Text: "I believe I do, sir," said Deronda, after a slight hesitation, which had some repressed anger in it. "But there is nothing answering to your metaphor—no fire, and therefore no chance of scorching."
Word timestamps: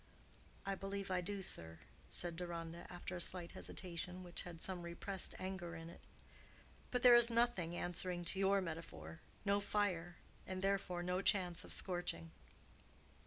"I 0.65 0.73
believe 0.73 1.11
I 1.11 1.21
do, 1.21 1.43
sir," 1.43 1.77
said 2.09 2.35
Deronda, 2.35 2.87
after 2.89 3.15
a 3.15 3.21
slight 3.21 3.51
hesitation, 3.51 4.23
which 4.23 4.41
had 4.41 4.59
some 4.59 4.81
repressed 4.81 5.35
anger 5.37 5.75
in 5.75 5.91
it. 5.91 6.01
"But 6.89 7.03
there 7.03 7.13
is 7.13 7.29
nothing 7.29 7.75
answering 7.77 8.25
to 8.25 8.39
your 8.39 8.61
metaphor—no 8.61 9.59
fire, 9.59 10.15
and 10.47 10.63
therefore 10.63 11.03
no 11.03 11.21
chance 11.21 11.63
of 11.63 11.71
scorching." 11.71 12.31